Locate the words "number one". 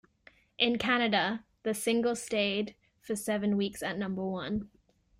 3.99-4.71